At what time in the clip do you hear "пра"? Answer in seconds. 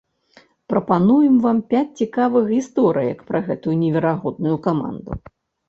3.29-3.45